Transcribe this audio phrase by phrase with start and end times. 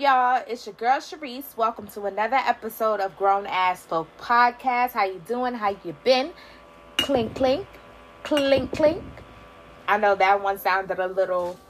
[0.00, 0.42] Y'all?
[0.48, 1.54] It's your girl Sharice.
[1.58, 4.92] Welcome to another episode of Grown Ass Folk Podcast.
[4.92, 5.52] How you doing?
[5.52, 6.32] How you been?
[6.96, 7.66] Clink, clink,
[8.22, 9.02] clink, clink.
[9.86, 11.60] I know that one sounded a little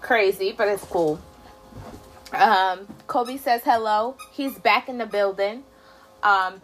[0.00, 1.20] crazy, but it's cool.
[2.32, 4.16] Um, Kobe says hello.
[4.30, 5.64] He's back in the building.
[6.22, 6.60] Um,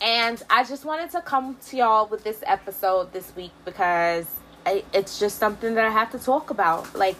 [0.00, 4.26] and I just wanted to come to y'all with this episode this week because
[4.64, 6.94] I, it's just something that I have to talk about.
[6.94, 7.16] Like,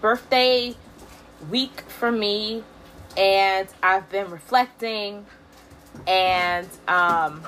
[0.00, 0.74] birthday
[1.50, 2.64] week for me,
[3.16, 5.26] and I've been reflecting,
[6.06, 7.42] and um,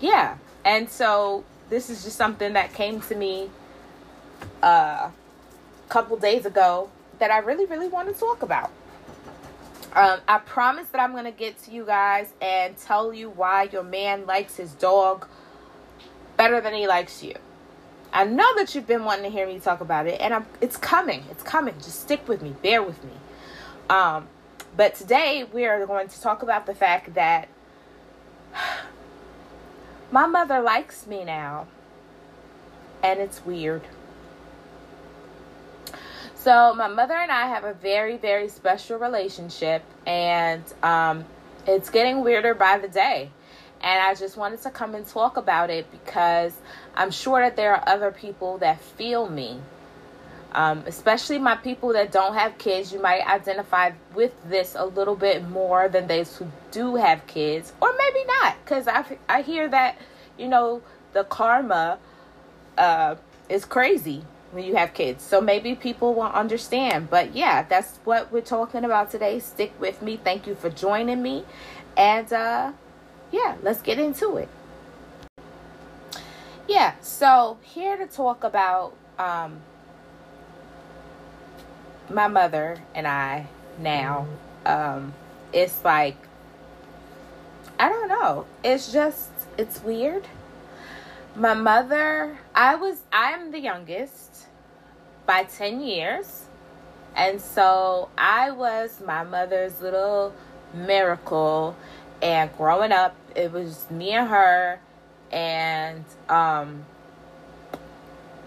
[0.00, 0.36] yeah.
[0.64, 3.50] And so, this is just something that came to me
[4.62, 5.12] uh, a
[5.88, 8.70] couple days ago that I really, really want to talk about.
[9.94, 13.68] Um, I promise that I'm going to get to you guys and tell you why
[13.72, 15.26] your man likes his dog
[16.36, 17.34] better than he likes you.
[18.12, 20.76] I know that you've been wanting to hear me talk about it, and I'm, it's
[20.76, 21.24] coming.
[21.30, 21.74] It's coming.
[21.78, 22.54] Just stick with me.
[22.62, 23.12] Bear with me.
[23.90, 24.28] Um,
[24.76, 27.48] but today we are going to talk about the fact that
[30.10, 31.66] my mother likes me now,
[33.02, 33.82] and it's weird.
[36.34, 41.24] So, my mother and I have a very, very special relationship, and um,
[41.66, 43.30] it's getting weirder by the day.
[43.82, 46.52] And I just wanted to come and talk about it because
[46.94, 49.60] I'm sure that there are other people that feel me.
[50.52, 55.14] Um, especially my people that don't have kids, you might identify with this a little
[55.14, 59.68] bit more than those who do have kids, or maybe not, because I, I hear
[59.68, 59.98] that,
[60.38, 60.80] you know,
[61.12, 61.98] the karma
[62.78, 63.16] uh,
[63.50, 65.22] is crazy when you have kids.
[65.22, 67.10] So maybe people will understand.
[67.10, 69.38] But yeah, that's what we're talking about today.
[69.40, 70.16] Stick with me.
[70.16, 71.44] Thank you for joining me.
[71.96, 72.72] And uh
[73.30, 74.48] yeah, let's get into it.
[76.68, 79.60] Yeah, so here to talk about um
[82.10, 83.46] my mother and I
[83.78, 84.26] now.
[84.64, 85.14] Um
[85.52, 86.16] it's like
[87.78, 88.46] I don't know.
[88.64, 90.26] It's just it's weird.
[91.34, 94.46] My mother, I was I'm the youngest
[95.26, 96.44] by 10 years.
[97.14, 100.32] And so I was my mother's little
[100.72, 101.76] miracle.
[102.22, 104.80] And growing up, it was me and her.
[105.30, 106.84] And um,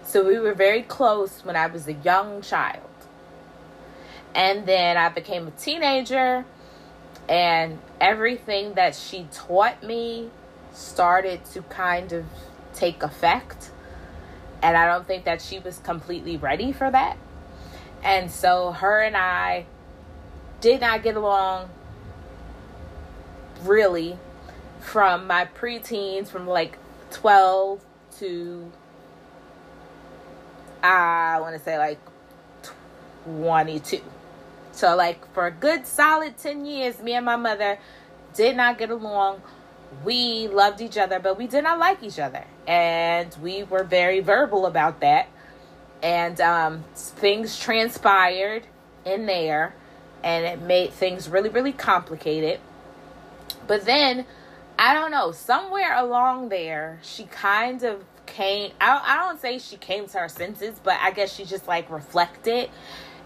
[0.04, 2.88] so we were very close when I was a young child.
[4.34, 6.44] And then I became a teenager.
[7.28, 10.30] And everything that she taught me
[10.72, 12.24] started to kind of
[12.74, 13.70] take effect
[14.62, 17.16] and I don't think that she was completely ready for that.
[18.02, 19.66] And so her and I
[20.60, 21.70] did not get along
[23.62, 24.18] really
[24.80, 26.78] from my preteens, from like
[27.10, 27.84] 12
[28.18, 28.72] to
[30.82, 31.98] I want to say like
[33.24, 34.00] 22.
[34.72, 37.78] So, like, for a good solid 10 years, me and my mother
[38.34, 39.42] did not get along
[40.04, 42.44] we loved each other, but we did not like each other.
[42.66, 45.28] And we were very verbal about that.
[46.02, 48.62] And um, things transpired
[49.04, 49.74] in there,
[50.22, 52.60] and it made things really, really complicated.
[53.70, 54.26] But then,
[54.80, 58.72] I don't know, somewhere along there, she kind of came.
[58.80, 61.88] I, I don't say she came to her senses, but I guess she just like
[61.88, 62.68] reflected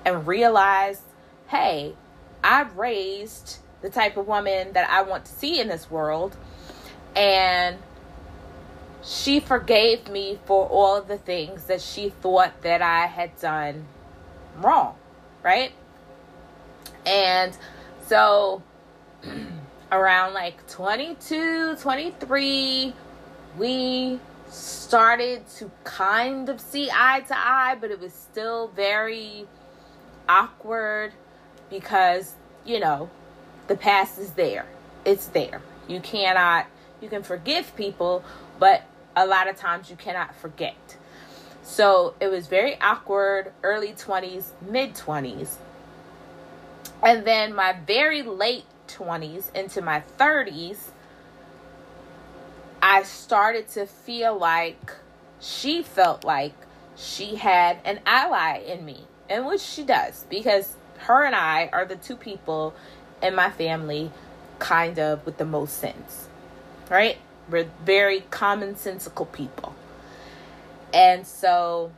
[0.05, 1.01] and realized
[1.47, 1.95] hey,
[2.43, 6.37] I've raised the type of woman that I want to see in this world
[7.17, 7.79] and
[9.03, 13.87] she forgave me for all the things that she thought that I had done
[14.59, 14.97] wrong,
[15.43, 15.73] right?
[17.07, 17.57] And
[18.09, 18.63] so
[19.93, 22.93] around like 22, 23,
[23.59, 29.47] we started to kind of see eye to eye, but it was still very
[30.29, 31.13] awkward
[31.71, 32.35] because,
[32.65, 33.11] you know,
[33.67, 34.67] the past is there.
[35.05, 35.61] It's there.
[35.89, 36.67] You cannot
[37.05, 38.25] you can forgive people,
[38.59, 38.83] but
[39.15, 40.97] a lot of times you cannot forget.
[41.63, 45.57] So it was very awkward, early 20s, mid 20s.
[47.03, 50.79] And then my very late 20s into my 30s,
[52.83, 54.93] I started to feel like
[55.41, 56.55] she felt like
[56.97, 61.85] she had an ally in me, and which she does because her and I are
[61.85, 62.75] the two people
[63.23, 64.13] in my family
[64.59, 66.29] kind of with the most sense
[66.91, 67.19] right?
[67.51, 69.75] We're very commonsensical people.
[70.93, 71.93] And so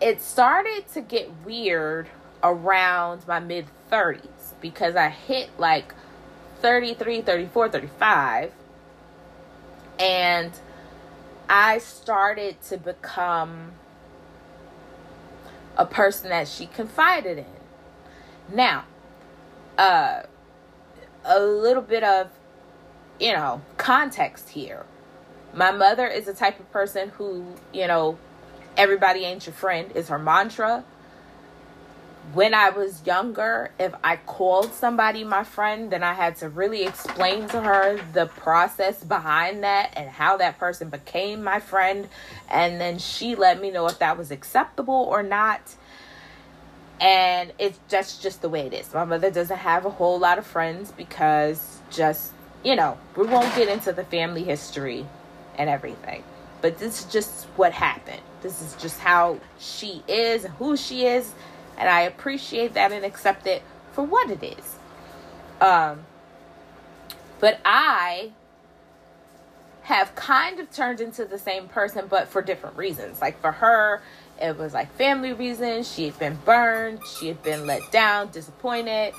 [0.00, 2.08] it started to get weird
[2.42, 4.20] around my mid 30s
[4.60, 5.94] because I hit like
[6.60, 8.52] 33, 34, 35.
[9.98, 10.52] And
[11.48, 13.72] I started to become
[15.76, 17.46] a person that she confided in.
[18.54, 18.84] Now,
[19.76, 20.22] uh,
[21.24, 22.30] a little bit of,
[23.20, 24.84] you know, context here.
[25.54, 28.18] My mother is the type of person who, you know,
[28.76, 30.84] everybody ain't your friend is her mantra
[32.34, 36.84] when I was younger, if I called somebody my friend, then I had to really
[36.84, 42.08] explain to her the process behind that and how that person became my friend.
[42.50, 45.74] And then she let me know if that was acceptable or not.
[47.00, 48.92] And it's just just the way it is.
[48.92, 52.32] My mother doesn't have a whole lot of friends because just,
[52.64, 55.06] you know, we won't get into the family history
[55.56, 56.24] and everything.
[56.60, 58.20] But this is just what happened.
[58.42, 61.32] This is just how she is, who she is
[61.78, 64.76] and I appreciate that and accept it for what it is.
[65.60, 66.04] Um,
[67.40, 68.32] but I
[69.82, 73.20] have kind of turned into the same person, but for different reasons.
[73.20, 74.02] Like for her,
[74.40, 75.90] it was like family reasons.
[75.90, 79.14] She had been burned, she had been let down, disappointed.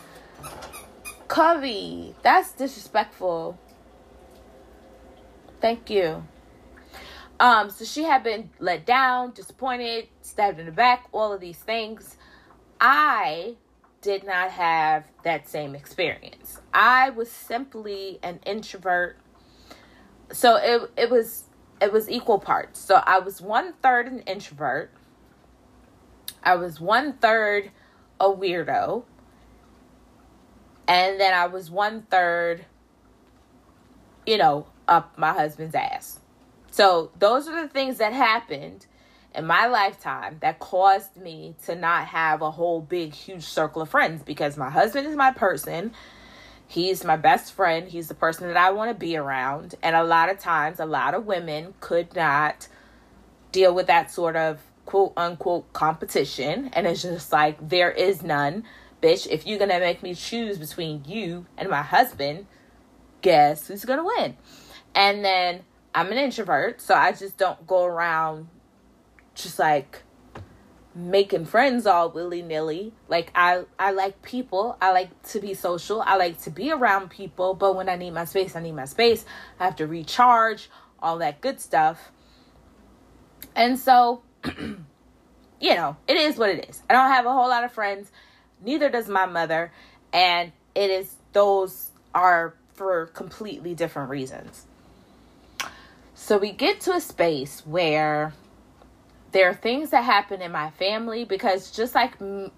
[1.27, 3.57] Covey, that's disrespectful.
[5.61, 6.23] Thank you.
[7.39, 11.57] Um, so she had been let down, disappointed, stabbed in the back, all of these
[11.57, 12.17] things.
[12.79, 13.55] I
[14.01, 16.61] did not have that same experience.
[16.73, 19.17] I was simply an introvert.
[20.31, 21.45] So it it was
[21.81, 22.79] it was equal parts.
[22.79, 24.91] So I was one third an introvert.
[26.43, 27.71] I was one third
[28.19, 29.03] a weirdo.
[30.87, 32.65] And then I was one third,
[34.25, 36.19] you know, up my husband's ass.
[36.71, 38.87] So those are the things that happened
[39.35, 43.89] in my lifetime that caused me to not have a whole big huge circle of
[43.89, 45.91] friends because my husband is my person.
[46.67, 47.87] He's my best friend.
[47.87, 49.75] He's the person that i want to be around.
[49.81, 52.67] And a lot of times a lot of women could not
[53.51, 56.69] deal with that sort of quote unquote competition.
[56.73, 58.63] And it's just like there is none.
[59.01, 62.47] Bitch if you're gonna make me choose between you and my husband
[63.21, 64.35] guess who's gonna win?
[64.95, 65.61] And then
[65.95, 68.47] i'm an introvert so i just don't go around
[69.43, 70.03] just like
[70.95, 72.93] making friends all willy-nilly.
[73.07, 74.77] Like i i like people.
[74.81, 76.01] I like to be social.
[76.01, 77.53] I like to be around people.
[77.53, 79.25] But when i need my space i need my space.
[79.59, 80.69] I have to recharge
[81.01, 82.11] all that good stuff.
[83.55, 86.81] And so you know it is what it is.
[86.89, 88.11] I don't have a whole lot of friends.
[88.63, 89.71] Neither does my mother.
[90.11, 94.65] And it is those are for completely different reasons.
[96.15, 98.33] So we get to a space where
[99.31, 102.51] there are things that happen in my family because just like m-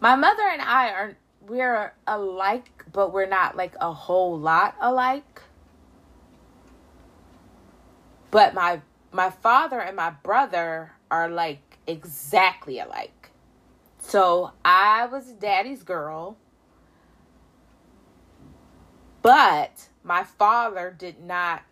[0.00, 1.16] my mother and I are
[1.46, 5.42] we're alike but we're not like a whole lot alike.
[8.30, 8.80] But my
[9.12, 13.30] my father and my brother are like exactly alike.
[14.00, 16.36] So I was daddy's girl
[19.22, 21.62] but my father did not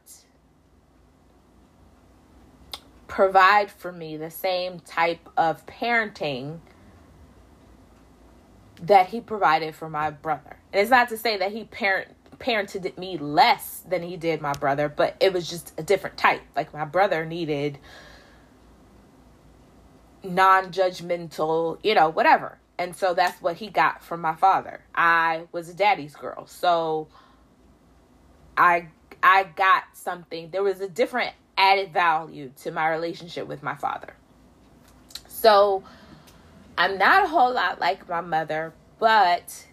[3.08, 6.58] provide for me the same type of parenting
[8.82, 10.58] that he provided for my brother.
[10.72, 12.08] And it's not to say that he parent
[12.38, 16.42] parented me less than he did my brother, but it was just a different type.
[16.54, 17.78] Like my brother needed
[20.22, 22.58] non-judgmental, you know, whatever.
[22.78, 24.84] And so that's what he got from my father.
[24.94, 26.46] I was a daddy's girl.
[26.46, 27.08] So
[28.56, 28.88] I
[29.22, 30.50] I got something.
[30.50, 34.14] There was a different added value to my relationship with my father.
[35.28, 35.84] So
[36.76, 39.66] I'm not a whole lot like my mother, but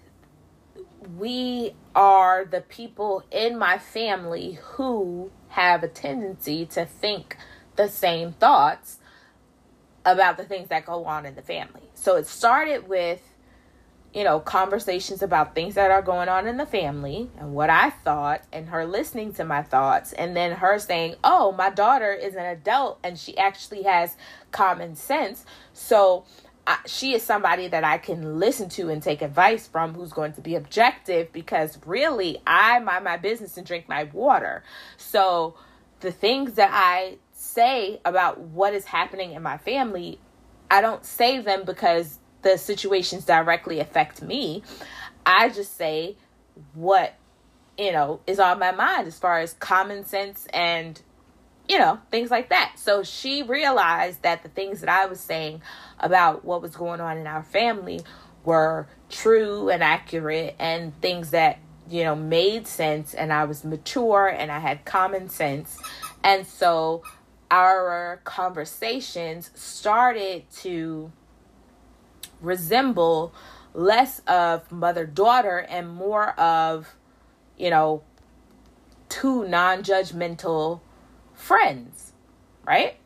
[1.18, 7.38] we are the people in my family who have a tendency to think
[7.76, 9.00] the same thoughts
[10.06, 11.84] about the things that go on in the family.
[11.94, 13.22] So it started with
[14.14, 17.90] you know, conversations about things that are going on in the family and what I
[17.90, 22.36] thought, and her listening to my thoughts, and then her saying, Oh, my daughter is
[22.36, 24.16] an adult and she actually has
[24.52, 25.46] common sense.
[25.74, 26.26] So
[26.68, 30.34] I, she is somebody that I can listen to and take advice from who's going
[30.34, 34.64] to be objective because really I mind my business and drink my water.
[34.98, 35.56] So
[36.02, 40.20] the things that I say about what is happening in my family,
[40.70, 44.64] I don't say them because the situations directly affect me.
[45.26, 46.18] I just say
[46.74, 47.16] what,
[47.78, 51.02] you know, is on my mind as far as common sense and,
[51.68, 52.74] you know, things like that.
[52.76, 55.62] So she realized that the things that I was saying
[56.00, 58.02] about what was going on in our family
[58.44, 61.60] were true and accurate and things that,
[61.90, 63.14] you know, made sense.
[63.14, 65.80] And I was mature and I had common sense.
[66.24, 67.04] And so
[67.50, 71.12] our conversations started to
[72.44, 73.34] resemble
[73.74, 76.96] less of mother daughter and more of,
[77.58, 78.04] you know,
[79.10, 80.82] two non judgmental
[81.34, 82.14] friends,
[82.66, 82.98] right?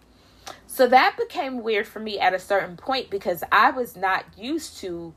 [0.65, 4.77] So that became weird for me at a certain point because I was not used
[4.79, 5.13] to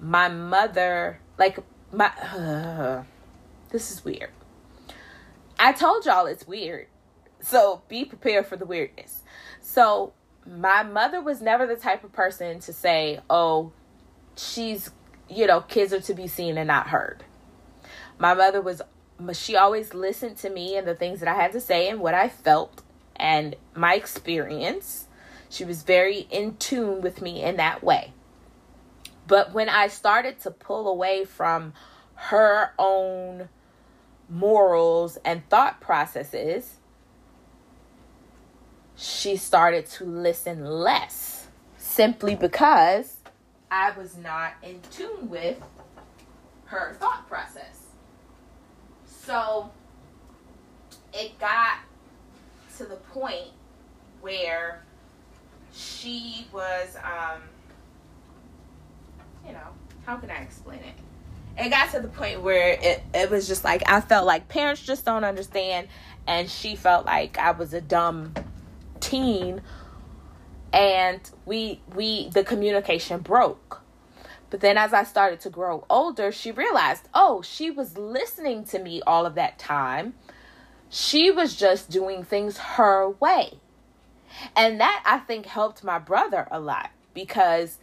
[0.00, 1.58] my mother, like,
[1.92, 2.06] my.
[2.06, 3.04] Uh,
[3.70, 4.30] this is weird.
[5.58, 6.86] I told y'all it's weird.
[7.40, 9.22] So be prepared for the weirdness.
[9.60, 10.12] So
[10.48, 13.72] my mother was never the type of person to say, oh,
[14.36, 14.90] she's,
[15.28, 17.24] you know, kids are to be seen and not heard.
[18.18, 18.80] My mother was,
[19.32, 22.14] she always listened to me and the things that I had to say and what
[22.14, 22.82] I felt
[23.16, 25.06] and my experience.
[25.50, 28.12] She was very in tune with me in that way.
[29.26, 31.74] But when I started to pull away from
[32.14, 33.48] her own
[34.30, 36.76] morals and thought processes,
[38.98, 43.18] she started to listen less simply because
[43.70, 45.56] I was not in tune with
[46.64, 47.86] her thought process.
[49.06, 49.70] So
[51.14, 51.78] it got
[52.78, 53.52] to the point
[54.20, 54.82] where
[55.72, 57.42] she was, um,
[59.46, 59.68] you know,
[60.06, 61.64] how can I explain it?
[61.64, 64.82] It got to the point where it, it was just like I felt like parents
[64.82, 65.88] just don't understand,
[66.26, 68.34] and she felt like I was a dumb
[69.00, 69.62] teen
[70.72, 73.82] and we we the communication broke.
[74.50, 78.78] But then as i started to grow older she realized oh she was listening to
[78.78, 80.14] me all of that time.
[80.90, 83.58] She was just doing things her way.
[84.54, 87.78] And that i think helped my brother a lot because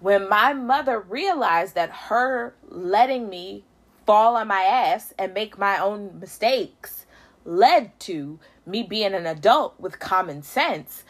[0.00, 3.64] when my mother realized that her letting me
[4.06, 7.06] fall on my ass and make my own mistakes
[7.44, 11.04] led to me being an adult with common sense,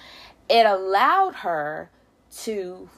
[0.49, 1.91] it allowed her
[2.39, 2.89] to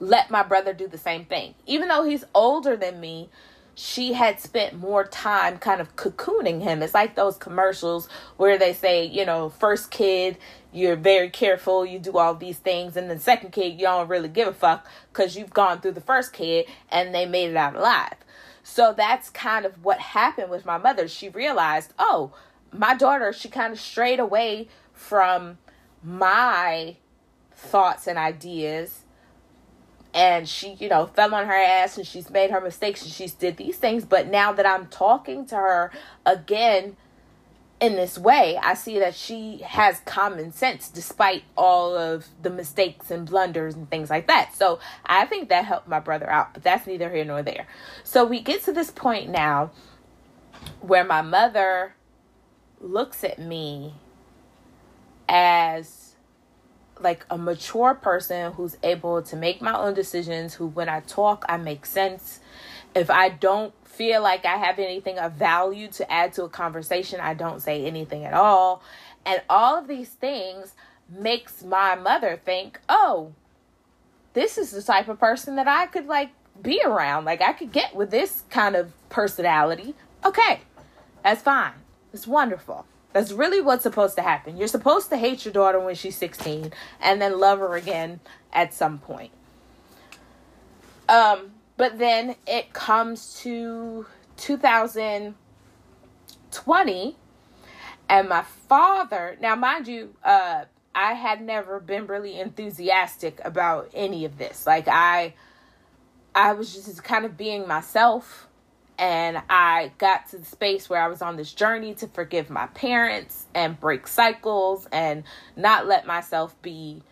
[0.00, 1.54] let my brother do the same thing.
[1.66, 3.28] Even though he's older than me,
[3.74, 6.82] she had spent more time kind of cocooning him.
[6.82, 10.36] It's like those commercials where they say, you know, first kid,
[10.72, 14.28] you're very careful, you do all these things, and then second kid, you don't really
[14.28, 17.76] give a fuck because you've gone through the first kid and they made it out
[17.76, 18.16] alive.
[18.64, 21.06] So that's kind of what happened with my mother.
[21.06, 22.32] She realized, oh,
[22.72, 25.58] my daughter, she kind of strayed away from
[26.02, 26.96] my
[27.52, 29.00] thoughts and ideas.
[30.14, 33.32] And she, you know, fell on her ass and she's made her mistakes and she's
[33.32, 34.04] did these things.
[34.04, 35.92] But now that I'm talking to her
[36.24, 36.96] again,
[37.80, 43.10] in this way, I see that she has common sense despite all of the mistakes
[43.10, 44.54] and blunders and things like that.
[44.56, 47.66] So I think that helped my brother out, but that's neither here nor there.
[48.02, 49.70] So we get to this point now
[50.80, 51.94] where my mother
[52.80, 53.94] looks at me
[55.28, 56.14] as
[57.00, 61.44] like a mature person who's able to make my own decisions, who when I talk,
[61.48, 62.40] I make sense.
[62.94, 67.20] If I don't feel like I have anything of value to add to a conversation,
[67.20, 68.82] I don't say anything at all.
[69.24, 70.74] And all of these things
[71.08, 73.32] makes my mother think, "Oh,
[74.32, 76.30] this is the type of person that I could like
[76.60, 77.24] be around.
[77.24, 79.94] Like I could get with this kind of personality."
[80.24, 80.60] Okay.
[81.22, 81.74] That's fine.
[82.12, 82.86] It's wonderful.
[83.12, 84.56] That's really what's supposed to happen.
[84.56, 88.20] You're supposed to hate your daughter when she's 16 and then love her again
[88.52, 89.32] at some point.
[91.08, 97.16] Um but then it comes to 2020,
[98.08, 104.24] and my father, now, mind you, uh, I had never been really enthusiastic about any
[104.24, 104.66] of this.
[104.66, 105.34] Like, I.
[106.34, 108.47] I was just kind of being myself
[108.98, 112.66] and I got to the space where I was on this journey to forgive my
[112.68, 115.22] parents and break cycles and
[115.56, 117.02] not let myself be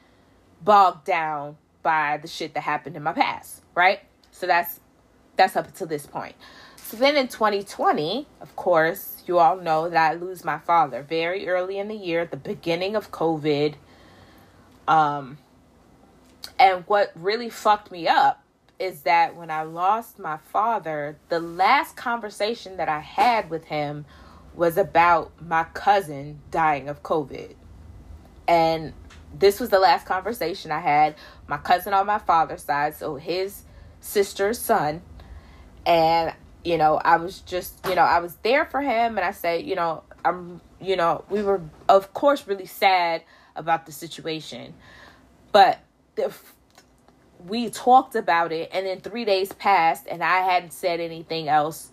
[0.63, 4.01] bogged down by the shit that happened in my past, right?
[4.33, 4.81] So that's
[5.37, 6.35] that's up until this point.
[6.77, 11.49] So then in 2020, of course, you all know that I lose my father very
[11.49, 13.75] early in the year, at the beginning of COVID.
[14.89, 15.39] Um
[16.59, 18.43] and what really fucked me up
[18.79, 24.05] is that when I lost my father, the last conversation that I had with him
[24.55, 27.55] was about my cousin dying of COVID.
[28.49, 28.93] And
[29.39, 31.17] this was the last conversation I had.
[31.47, 33.63] My cousin on my father's side, so his
[34.01, 35.03] sister's son.
[35.85, 36.33] And,
[36.65, 39.65] you know, I was just, you know, I was there for him and I said,
[39.67, 43.23] you know, I'm, you know, we were, of course, really sad
[43.55, 44.75] about the situation.
[45.53, 45.79] But
[46.17, 46.35] the,
[47.47, 51.91] we talked about it and then three days passed and I hadn't said anything else.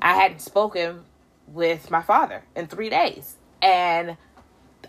[0.00, 1.04] I hadn't spoken
[1.48, 3.36] with my father in three days.
[3.62, 4.16] And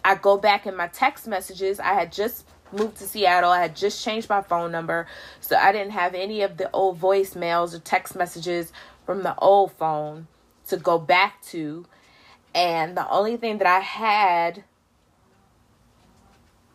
[0.03, 1.79] I go back in my text messages.
[1.79, 3.51] I had just moved to Seattle.
[3.51, 5.07] I had just changed my phone number,
[5.39, 8.73] so I didn't have any of the old voicemails or text messages
[9.05, 10.27] from the old phone
[10.67, 11.85] to go back to.
[12.53, 14.63] And the only thing that I had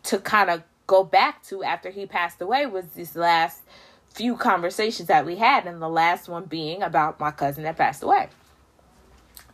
[0.03, 3.61] to kind of go back to after he passed away was these last
[4.09, 8.03] few conversations that we had, and the last one being about my cousin that passed
[8.03, 8.27] away.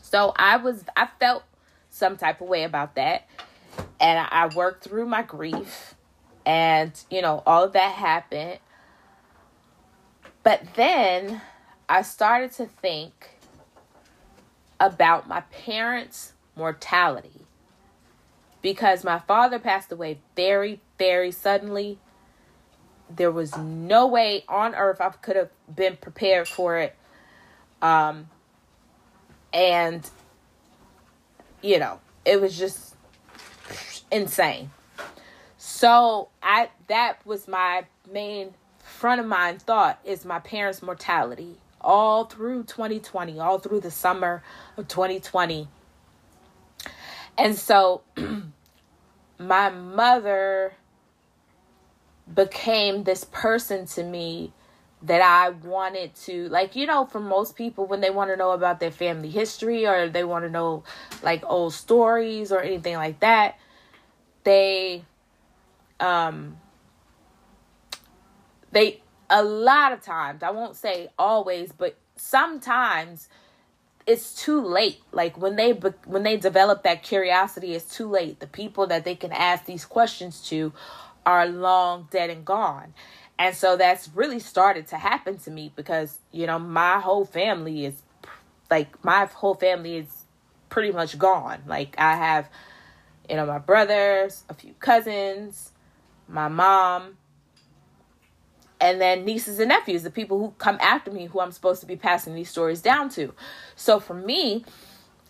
[0.01, 1.43] So I was, I felt
[1.91, 3.27] some type of way about that.
[3.99, 5.93] And I worked through my grief,
[6.43, 8.57] and you know, all of that happened.
[10.41, 11.39] But then
[11.87, 13.37] I started to think
[14.79, 17.46] about my parents' mortality
[18.67, 21.97] because my father passed away very, very suddenly.
[23.09, 26.93] There was no way on earth I could have been prepared for it.
[27.81, 28.27] Um,
[29.53, 30.09] and,
[31.61, 32.93] you know, it was just
[34.11, 34.71] insane.
[35.57, 42.25] So I that was my main front of mind thought is my parents' mortality all
[42.25, 44.43] through 2020, all through the summer
[44.75, 45.69] of 2020.
[47.37, 48.01] And so
[49.39, 50.73] my mother
[52.33, 54.53] became this person to me
[55.01, 58.51] that I wanted to like you know for most people when they want to know
[58.51, 60.83] about their family history or they want to know
[61.21, 63.57] like old stories or anything like that
[64.43, 65.03] they
[65.99, 66.57] um
[68.71, 73.29] they a lot of times I won't say always but sometimes
[74.07, 75.01] it's too late.
[75.11, 78.39] Like when they when they develop that curiosity it's too late.
[78.39, 80.73] The people that they can ask these questions to
[81.25, 82.93] are long dead and gone.
[83.37, 87.85] And so that's really started to happen to me because you know my whole family
[87.85, 88.01] is
[88.71, 90.07] like my whole family is
[90.69, 91.61] pretty much gone.
[91.67, 92.49] Like i have
[93.29, 95.73] you know my brothers a few cousins
[96.29, 97.17] my mom
[98.79, 101.87] and then nieces and nephews, the people who come after me, who I'm supposed to
[101.87, 103.33] be passing these stories down to.
[103.75, 104.65] So for me,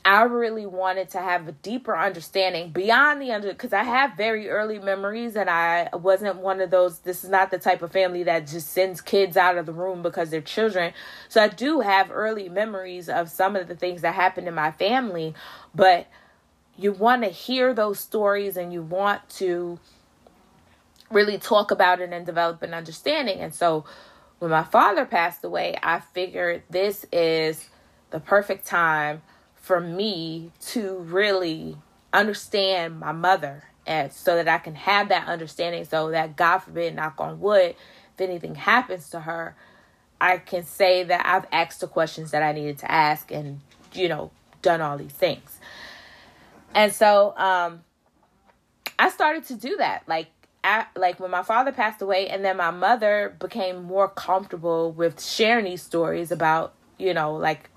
[0.08, 4.50] I really wanted to have a deeper understanding beyond the under because I have very
[4.50, 8.24] early memories and I wasn't one of those this is not the type of family
[8.24, 10.94] that just sends kids out of the room because they're children.
[11.28, 14.72] So I do have early memories of some of the things that happened in my
[14.72, 15.34] family,
[15.76, 16.08] but
[16.78, 19.78] you want to hear those stories and you want to
[21.10, 23.40] really talk about it and develop an understanding.
[23.40, 23.86] And so
[24.40, 27.70] when my father passed away, I figured this is
[28.12, 29.22] the perfect time
[29.56, 31.78] for me to really
[32.14, 36.96] understand my mother and so that I can have that understanding so that God forbid,
[36.96, 37.76] knock on wood,
[38.14, 39.56] if anything happens to her,
[40.20, 43.62] I can say that I've asked the questions that I needed to ask and,
[43.94, 45.60] you know, done all these things.
[46.74, 47.84] And so um
[49.00, 50.04] I started to do that.
[50.08, 50.28] Like
[50.96, 55.66] like when my father passed away and then my mother became more comfortable with sharing
[55.66, 57.70] these stories about you know like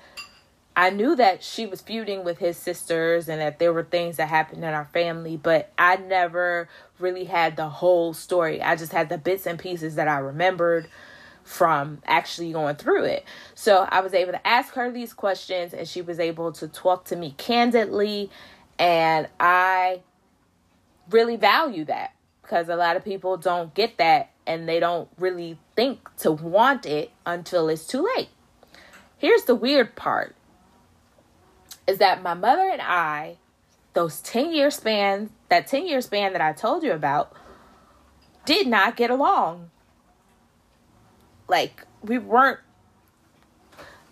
[0.77, 4.29] i knew that she was feuding with his sisters and that there were things that
[4.29, 8.61] happened in our family but i never really had the whole story.
[8.63, 10.89] I just had the bits and pieces that i remembered
[11.43, 13.25] from actually going through it.
[13.55, 17.05] So i was able to ask her these questions and she was able to talk
[17.07, 18.31] to me candidly
[18.79, 20.01] and i
[21.11, 22.15] really value that
[22.51, 26.85] because a lot of people don't get that and they don't really think to want
[26.85, 28.29] it until it's too late.
[29.17, 30.35] Here's the weird part
[31.87, 33.37] is that my mother and I,
[33.95, 37.33] those 10 year span, that 10 year span that I told you about,
[38.45, 39.71] did not get along.
[41.47, 42.59] Like, we weren't.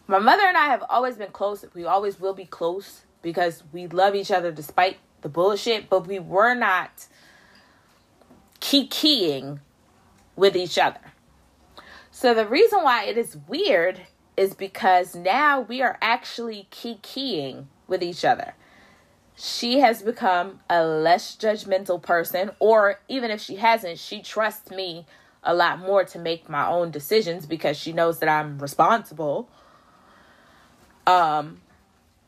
[0.06, 1.64] My mother and I have always been close.
[1.74, 6.20] We always will be close because we love each other despite the bullshit, but we
[6.20, 7.08] were not
[8.60, 9.60] kikiing
[10.36, 11.00] with each other.
[12.10, 14.00] So the reason why it is weird
[14.36, 18.54] is because now we are actually kikiing with each other.
[19.36, 25.06] She has become a less judgmental person, or even if she hasn't, she trusts me
[25.44, 29.48] a lot more to make my own decisions because she knows that I'm responsible.
[31.06, 31.60] Um,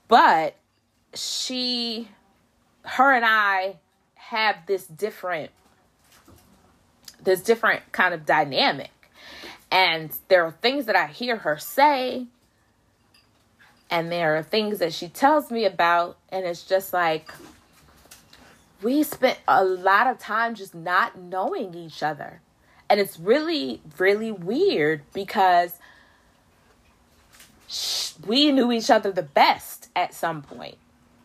[0.08, 0.56] but
[1.14, 2.08] she,
[2.82, 3.76] her and I
[4.14, 5.50] have this different
[7.22, 8.90] this different kind of dynamic.
[9.70, 12.26] And there are things that I hear her say,
[13.90, 17.30] and there are things that she tells me about, and it's just like
[18.82, 22.40] we spent a lot of time just not knowing each other.
[22.88, 25.74] And it's really, really weird because
[28.26, 30.76] we knew each other the best at some point.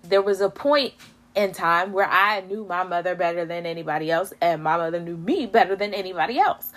[0.04, 0.94] There was a point
[1.36, 5.18] in time where I knew my mother better than anybody else, and my mother knew
[5.18, 6.72] me better than anybody else.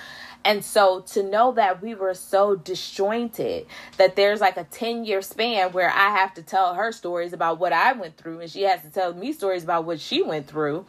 [0.44, 3.66] And so to know that we were so disjointed
[3.96, 7.58] that there's like a 10 year span where I have to tell her stories about
[7.58, 10.46] what I went through and she has to tell me stories about what she went
[10.46, 10.86] through.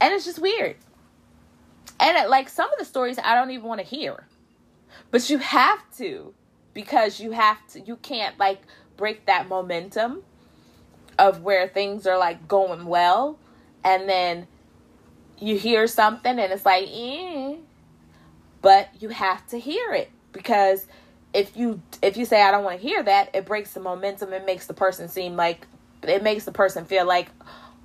[0.00, 0.76] And it's just weird.
[1.98, 4.26] And it, like some of the stories I don't even want to hear.
[5.10, 6.32] But you have to
[6.72, 8.62] because you have to you can't like
[8.96, 10.22] break that momentum
[11.18, 13.38] of where things are like going well
[13.84, 14.46] and then
[15.38, 17.56] you hear something and it's like eh,
[18.62, 20.86] but you have to hear it because
[21.34, 24.32] if you if you say I don't want to hear that, it breaks the momentum.
[24.32, 25.66] It makes the person seem like
[26.02, 27.28] it makes the person feel like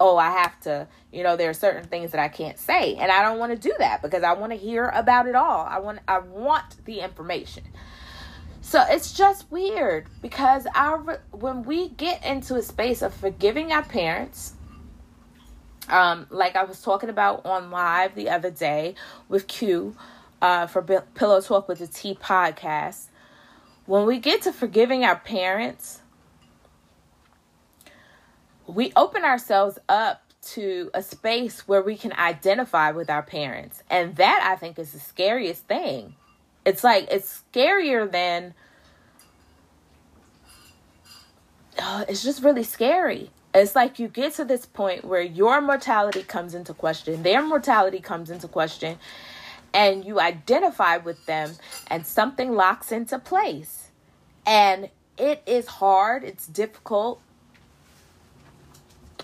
[0.01, 3.11] oh, I have to, you know, there are certain things that I can't say, and
[3.11, 5.65] I don't want to do that because I want to hear about it all.
[5.69, 7.63] I want I want the information.
[8.69, 13.82] So it's just weird because our when we get into a space of forgiving our
[13.82, 14.53] parents,
[15.88, 18.93] um, like I was talking about on live the other day
[19.27, 19.95] with Q
[20.39, 23.08] uh, for B- Pillow Talk with the T podcast,
[23.88, 26.01] when we get to forgiving our parents,
[28.67, 30.21] we open ourselves up
[30.53, 33.82] to a space where we can identify with our parents.
[33.89, 36.13] And that I think is the scariest thing.
[36.69, 38.53] It's like it's scarier than
[41.82, 43.32] oh, it's just really scary.
[43.55, 47.99] It's like you get to this point where your mortality comes into question, their mortality
[47.99, 48.99] comes into question,
[49.73, 51.55] and you identify with them,
[51.88, 53.89] and something locks into place.
[54.45, 57.19] And it is hard, it's difficult.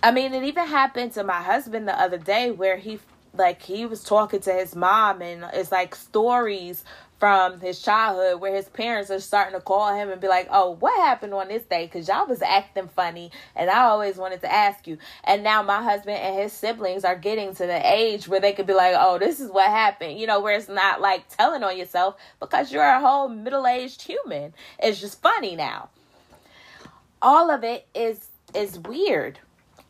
[0.01, 2.97] I mean, it even happened to my husband the other day where he
[3.37, 6.83] like he was talking to his mom and it's like stories
[7.19, 10.71] from his childhood where his parents are starting to call him and be like, "Oh,
[10.71, 11.85] what happened on this day?
[11.85, 15.81] Because y'all was acting funny, and I always wanted to ask you." And now my
[15.81, 19.17] husband and his siblings are getting to the age where they could be like, "Oh,
[19.17, 22.83] this is what happened," you know, where it's not like telling on yourself because you're
[22.83, 24.53] a whole middle-aged human.
[24.79, 25.89] It's just funny now.
[27.21, 29.39] All of it is is weird.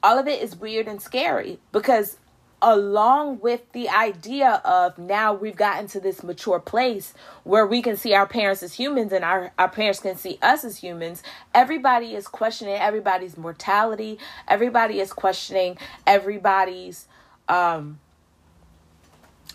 [0.04, 2.18] All of it is weird and scary because
[2.66, 7.96] along with the idea of now we've gotten to this mature place where we can
[7.96, 11.22] see our parents as humans and our, our parents can see us as humans,
[11.54, 14.18] everybody is questioning everybody's mortality.
[14.48, 17.08] Everybody is questioning everybody's
[17.48, 18.00] um,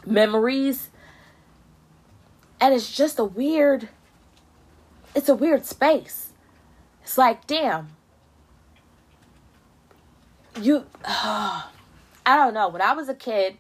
[0.07, 0.91] memories.
[2.61, 3.89] And it's just a weird,
[5.17, 6.31] it's a weird space.
[7.03, 7.89] It's like, damn,
[10.61, 10.87] you.
[11.05, 11.65] Uh,
[12.25, 12.69] I don't know.
[12.69, 13.57] When I was a kid,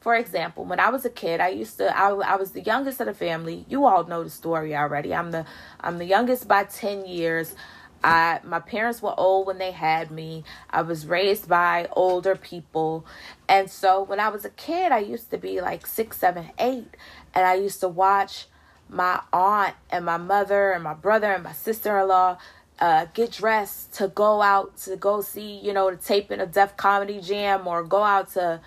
[0.00, 3.00] for example, when I was a kid, I used to I, I was the youngest
[3.00, 3.64] of the family.
[3.68, 5.14] You all know the story already.
[5.14, 5.46] I'm the
[5.80, 7.54] I'm the youngest by 10 years.
[8.02, 10.44] I my parents were old when they had me.
[10.68, 13.06] I was raised by older people.
[13.48, 16.94] And so when I was a kid, I used to be like six, seven, eight,
[17.34, 18.46] and I used to watch
[18.90, 22.36] my aunt and my mother and my brother and my sister in law
[22.80, 26.76] uh, get dressed to go out to go see, you know, the taping of Def
[26.76, 28.60] Comedy Jam or go out to,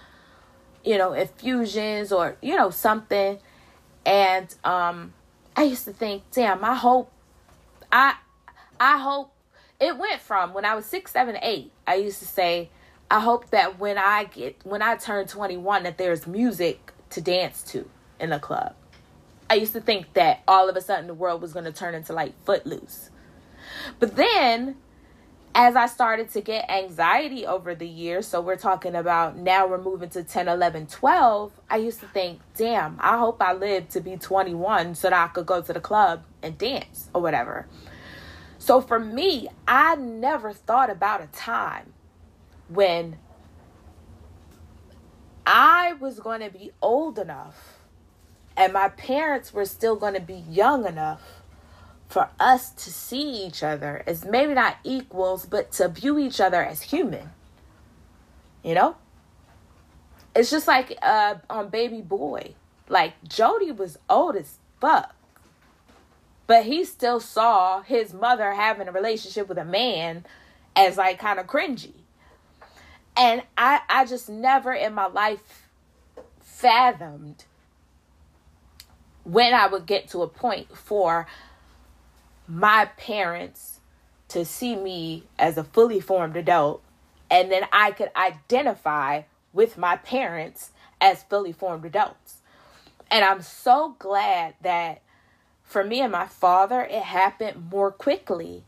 [0.83, 3.39] you know, infusions or, you know, something.
[4.05, 5.13] And um,
[5.55, 7.11] I used to think, damn, I hope,
[7.91, 8.15] I,
[8.79, 9.33] I hope
[9.79, 11.71] it went from when I was six, seven, eight.
[11.85, 12.69] I used to say,
[13.11, 17.61] I hope that when I get, when I turn 21, that there's music to dance
[17.63, 17.89] to
[18.19, 18.73] in the club.
[19.49, 21.93] I used to think that all of a sudden the world was going to turn
[21.93, 23.09] into like Footloose
[23.99, 24.77] but then
[25.55, 29.81] as I started to get anxiety over the years, so we're talking about now we're
[29.81, 33.99] moving to 10, 11, 12, I used to think, damn, I hope I live to
[33.99, 37.65] be 21 so that I could go to the club and dance or whatever.
[38.59, 41.93] So for me, I never thought about a time
[42.69, 43.17] when
[45.45, 47.79] I was going to be old enough
[48.55, 51.36] and my parents were still going to be young enough
[52.07, 56.63] for us to see each other as maybe not equals, but to view each other
[56.63, 57.29] as human.
[58.63, 58.95] You know?
[60.35, 62.53] It's just like uh, on Baby Boy.
[62.89, 65.13] Like, Jody was old as fuck.
[66.45, 70.25] But he still saw his mother having a relationship with a man
[70.75, 71.91] as like kind of cringy.
[73.17, 75.67] And I, I just never in my life
[76.39, 77.45] fathomed
[79.23, 81.27] when I would get to a point for
[82.47, 83.79] my parents
[84.29, 86.81] to see me as a fully formed adult
[87.29, 92.37] and then I could identify with my parents as fully formed adults.
[93.11, 95.01] And I'm so glad that
[95.63, 98.63] for me and my father, it happened more quickly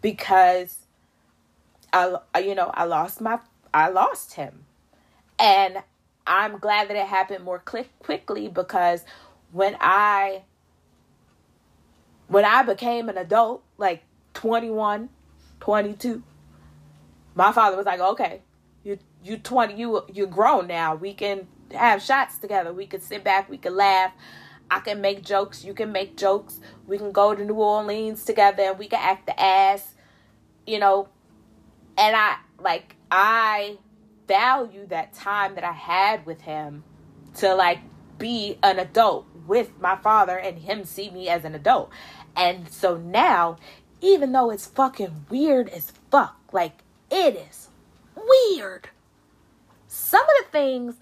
[0.00, 0.78] because
[1.92, 3.38] I you know, I lost my
[3.72, 4.64] I lost him.
[5.38, 5.82] And
[6.26, 9.04] I'm glad that it happened more quick, quickly because
[9.52, 10.42] when I
[12.28, 14.02] when I became an adult, like
[14.34, 15.08] 21,
[15.60, 16.22] 22,
[17.34, 18.42] my father was like, "Okay,
[18.82, 20.94] you you 20, you you're grown now.
[20.94, 22.72] We can have shots together.
[22.72, 24.12] We can sit back, we can laugh.
[24.70, 26.60] I can make jokes, you can make jokes.
[26.86, 29.94] We can go to New Orleans together and we can act the ass,
[30.66, 31.08] you know.
[31.98, 33.78] And I like I
[34.26, 36.84] value that time that I had with him
[37.36, 37.78] to like
[38.18, 41.90] be an adult with my father and him see me as an adult.
[42.36, 43.56] And so now,
[44.00, 46.78] even though it's fucking weird as fuck, like
[47.10, 47.68] it is
[48.14, 48.90] weird.
[49.86, 50.96] Some of the things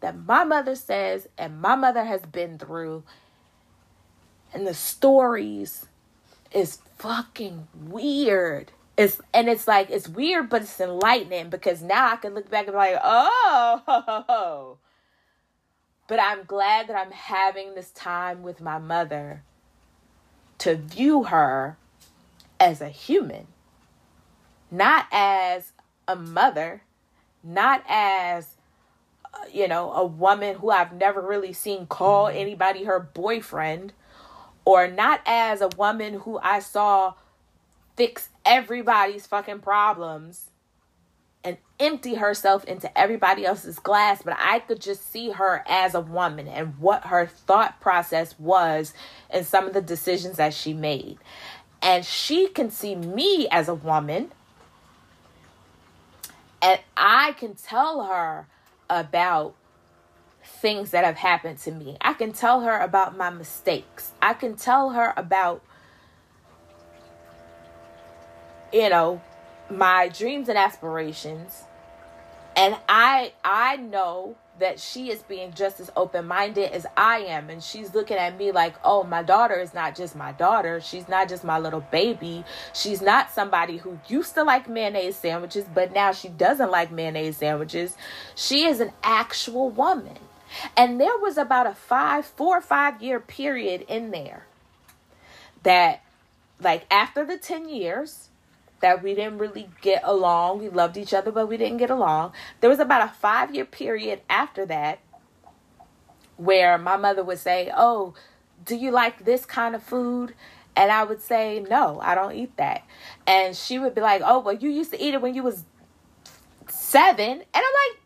[0.00, 3.02] that my mother says and my mother has been through
[4.52, 5.86] and the stories
[6.52, 8.72] is fucking weird.
[8.96, 12.66] It's and it's like it's weird, but it's enlightening because now I can look back
[12.66, 14.78] and be like, oh.
[16.08, 19.42] But I'm glad that I'm having this time with my mother
[20.58, 21.76] to view her
[22.60, 23.48] as a human,
[24.70, 25.72] not as
[26.06, 26.82] a mother,
[27.42, 28.56] not as
[29.34, 33.92] uh, you know, a woman who I've never really seen call anybody her boyfriend,
[34.64, 37.14] or not as a woman who I saw
[37.96, 40.50] fix everybody's fucking problems
[41.46, 46.00] and empty herself into everybody else's glass, but I could just see her as a
[46.00, 48.92] woman and what her thought process was
[49.30, 51.18] and some of the decisions that she made.
[51.80, 54.32] And she can see me as a woman,
[56.60, 58.48] and I can tell her
[58.90, 59.54] about
[60.42, 61.96] things that have happened to me.
[62.00, 64.10] I can tell her about my mistakes.
[64.20, 65.62] I can tell her about
[68.72, 69.22] you know,
[69.70, 71.64] my dreams and aspirations.
[72.56, 77.62] And I I know that she is being just as open-minded as I am and
[77.62, 80.80] she's looking at me like, "Oh, my daughter is not just my daughter.
[80.80, 82.44] She's not just my little baby.
[82.72, 87.36] She's not somebody who used to like mayonnaise sandwiches, but now she doesn't like mayonnaise
[87.36, 87.96] sandwiches.
[88.34, 90.18] She is an actual woman."
[90.76, 94.46] And there was about a 5 4 or 5 year period in there
[95.62, 96.00] that
[96.60, 98.30] like after the 10 years
[98.80, 100.58] that we didn't really get along.
[100.58, 102.32] We loved each other, but we didn't get along.
[102.60, 105.00] There was about a five year period after that
[106.36, 108.14] where my mother would say, Oh,
[108.64, 110.34] do you like this kind of food?
[110.74, 112.84] And I would say, No, I don't eat that.
[113.26, 115.64] And she would be like, Oh, well, you used to eat it when you was
[116.68, 117.30] seven.
[117.30, 118.00] And I'm like,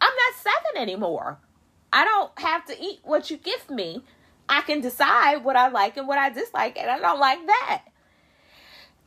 [0.00, 1.38] I'm not seven anymore.
[1.92, 4.02] I don't have to eat what you give me.
[4.48, 7.84] I can decide what I like and what I dislike, and I don't like that.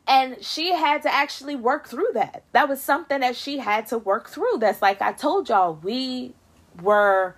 [0.07, 2.43] And she had to actually work through that.
[2.53, 4.57] That was something that she had to work through.
[4.59, 6.33] That's like I told y'all, we
[6.81, 7.35] were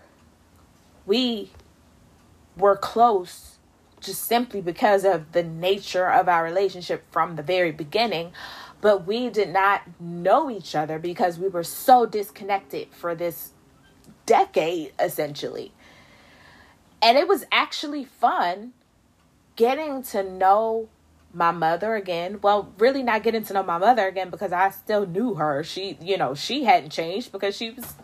[1.06, 1.52] we
[2.56, 3.58] were close
[4.00, 8.32] just simply because of the nature of our relationship from the very beginning.
[8.82, 13.52] But we did not know each other because we were so disconnected for this
[14.26, 15.74] decade, essentially.
[17.02, 18.74] And it was actually fun
[19.56, 20.88] getting to know
[21.34, 22.40] my mother again.
[22.42, 25.64] Well, really not getting to know my mother again because I still knew her.
[25.64, 27.96] She, you know, she hadn't changed because she was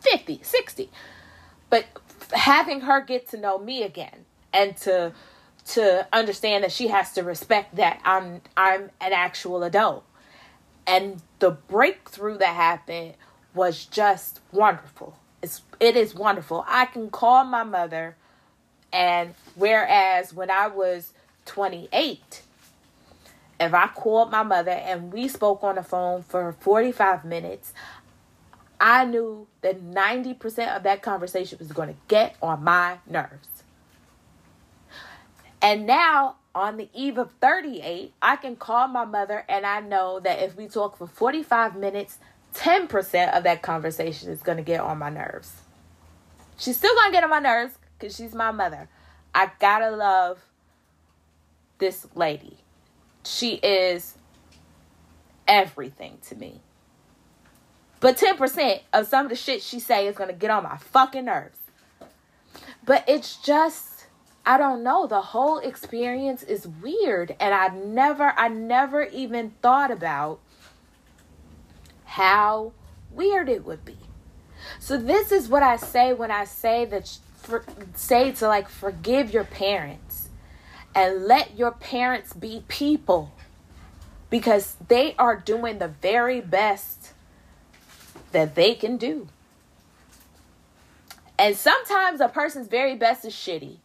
[0.00, 0.90] 50, 60.
[1.68, 1.86] But
[2.32, 5.12] having her get to know me again and to
[5.66, 10.04] to understand that she has to respect that I'm I'm an actual adult.
[10.86, 13.14] And the breakthrough that happened
[13.52, 15.18] was just wonderful.
[15.42, 16.64] It's it is wonderful.
[16.68, 18.16] I can call my mother
[18.92, 21.12] and whereas when I was
[21.46, 22.42] 28,
[23.58, 27.72] if I called my mother and we spoke on the phone for 45 minutes,
[28.78, 33.48] I knew that 90% of that conversation was going to get on my nerves.
[35.62, 40.20] And now, on the eve of 38, I can call my mother and I know
[40.20, 42.18] that if we talk for 45 minutes,
[42.54, 45.52] 10% of that conversation is going to get on my nerves.
[46.58, 48.88] She's still going to get on my nerves because she's my mother.
[49.36, 50.38] I gotta love
[51.78, 52.58] this lady.
[53.24, 54.16] She is
[55.46, 56.60] everything to me.
[58.00, 60.76] But 10% of some of the shit she say is going to get on my
[60.76, 61.58] fucking nerves.
[62.84, 63.96] But it's just
[64.48, 69.90] I don't know, the whole experience is weird and I never I never even thought
[69.90, 70.38] about
[72.04, 72.72] how
[73.10, 73.98] weird it would be.
[74.78, 79.32] So this is what I say when I say that for, say to like forgive
[79.32, 80.05] your parents
[80.96, 83.30] and let your parents be people.
[84.30, 87.12] because they are doing the very best
[88.32, 89.28] that they can do.
[91.38, 93.76] And sometimes a person's very best is shitty.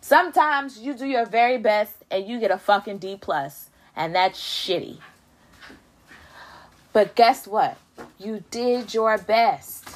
[0.00, 4.40] Sometimes you do your very best and you get a fucking D plus, and that's
[4.40, 4.98] shitty.
[6.92, 7.76] But guess what?
[8.18, 9.88] You did your best.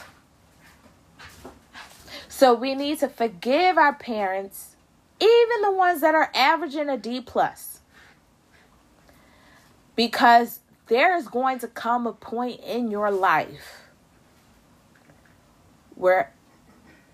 [2.28, 4.73] So we need to forgive our parents,
[5.20, 7.80] even the ones that are averaging a D plus.
[9.96, 13.84] Because there is going to come a point in your life
[15.94, 16.32] where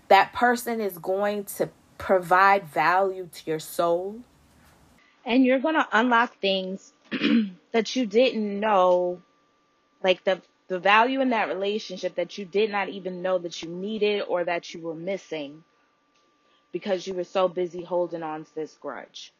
[0.07, 4.19] that person is going to provide value to your soul
[5.25, 6.93] and you're going to unlock things
[7.71, 9.21] that you didn't know
[10.03, 13.69] like the the value in that relationship that you did not even know that you
[13.69, 15.63] needed or that you were missing
[16.71, 19.33] because you were so busy holding on to this grudge.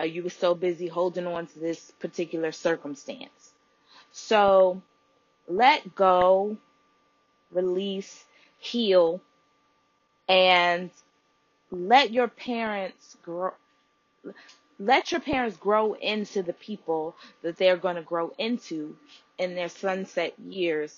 [0.00, 3.52] Uh, you were so busy holding on to this particular circumstance.
[4.12, 4.82] So
[5.48, 6.56] let go,
[7.52, 8.24] release,
[8.58, 9.20] heal,
[10.28, 10.90] and
[11.70, 13.52] let your parents grow.
[14.80, 18.96] Let your parents grow into the people that they're going to grow into
[19.38, 20.96] in their sunset years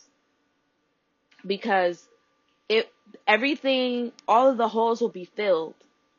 [1.47, 2.07] because
[2.71, 2.93] it
[3.27, 5.75] everything all of the holes will be filled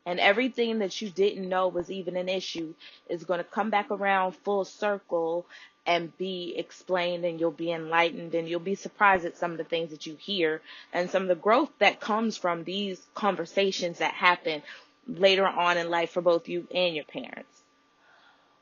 [0.06, 2.74] and everything that you didn't know was even an issue
[3.10, 5.46] is going to come back around full circle
[5.88, 9.64] and be explained and you'll be enlightened and you'll be surprised at some of the
[9.64, 10.62] things that you hear
[10.94, 14.62] and some of the growth that comes from these conversations that happen
[15.08, 17.62] later on in life for both you and your parents.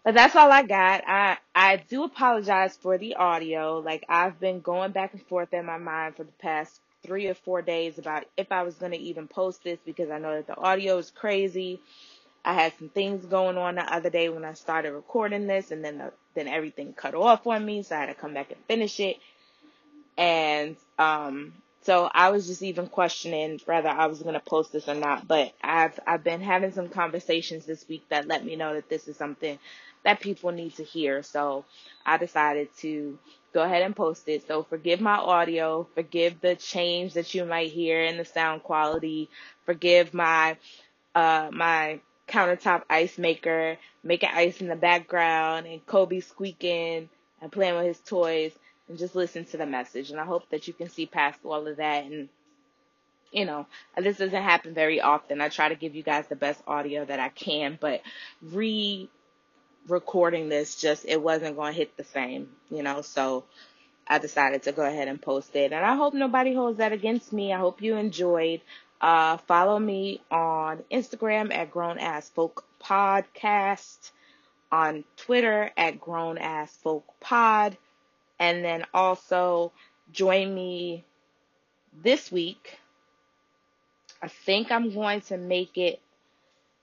[0.04, 1.04] But that's all I got.
[1.08, 3.80] I I do apologize for the audio.
[3.80, 7.33] Like I've been going back and forth in my mind for the past three or
[7.33, 10.47] four days about if I was going to even post this because I know that
[10.47, 11.79] the audio is crazy.
[12.43, 15.83] I had some things going on the other day when I started recording this, and
[15.83, 18.59] then the, then everything cut off on me, so I had to come back and
[18.67, 19.17] finish it.
[20.17, 24.87] And um, so I was just even questioning whether I was going to post this
[24.87, 25.27] or not.
[25.27, 29.07] But I've I've been having some conversations this week that let me know that this
[29.07, 29.57] is something
[30.03, 31.23] that people need to hear.
[31.23, 31.65] So
[32.05, 33.17] I decided to
[33.53, 34.47] go ahead and post it.
[34.47, 39.29] So forgive my audio, forgive the change that you might hear in the sound quality,
[39.65, 40.57] forgive my
[41.15, 47.09] uh my countertop ice maker, making ice in the background and Kobe squeaking
[47.41, 48.51] and playing with his toys
[48.89, 50.12] and just listen to the message.
[50.12, 52.30] And I hope that you can see past all of that and
[53.32, 55.41] you know, this doesn't happen very often.
[55.41, 58.02] I try to give you guys the best audio that I can, but
[58.41, 59.10] re
[59.88, 63.02] recording this just it wasn't going to hit the same, you know.
[63.02, 63.45] So
[64.08, 67.32] I decided to go ahead and post it, and I hope nobody holds that against
[67.32, 67.54] me.
[67.54, 68.62] I hope you enjoyed.
[69.02, 74.12] Uh, follow me on Instagram at Grown Ass Folk Podcast,
[74.71, 77.78] on Twitter at Grown Ass Folk Pod,
[78.39, 79.71] and then also
[80.12, 81.04] join me
[82.04, 82.78] this week.
[84.21, 86.02] I think I'm going to make it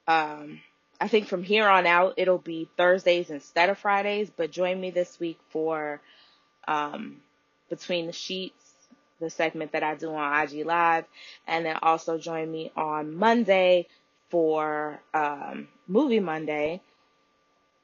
[0.09, 0.61] um,
[1.01, 4.91] I think from here on out it'll be Thursdays instead of Fridays, but join me
[4.91, 6.01] this week for
[6.67, 7.19] um,
[7.69, 8.73] Between the Sheets,
[9.21, 11.05] the segment that I do on IG Live,
[11.47, 13.87] and then also join me on Monday
[14.31, 16.81] for um, Movie Monday.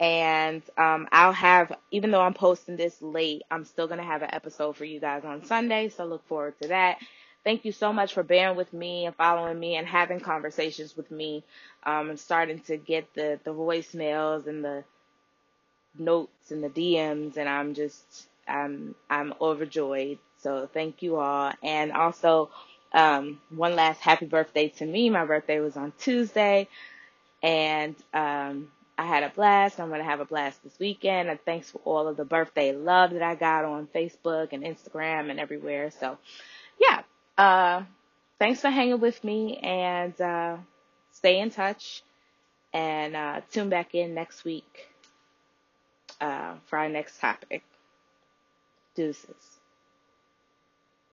[0.02, 4.22] And um, I'll have, even though I'm posting this late, I'm still going to have
[4.22, 6.98] an episode for you guys on Sunday, so look forward to that.
[7.44, 11.10] Thank you so much for bearing with me and following me and having conversations with
[11.12, 11.44] me.
[11.84, 14.84] Um, I'm starting to get the, the voicemails and the
[15.98, 20.18] notes and the DMs and I'm just, I'm, I'm overjoyed.
[20.38, 21.52] So thank you all.
[21.62, 22.50] And also,
[22.92, 25.10] um, one last happy birthday to me.
[25.10, 26.68] My birthday was on Tuesday
[27.42, 28.68] and, um,
[29.02, 29.80] I had a blast.
[29.80, 31.28] I'm going to have a blast this weekend.
[31.28, 35.28] And thanks for all of the birthday love that I got on Facebook and Instagram
[35.28, 35.90] and everywhere.
[35.90, 36.18] So,
[36.80, 37.02] yeah,
[37.36, 37.82] uh,
[38.38, 40.56] thanks for hanging with me and uh,
[41.10, 42.02] stay in touch
[42.72, 44.88] and uh, tune back in next week
[46.20, 47.64] uh, for our next topic.
[48.94, 49.51] Deuces.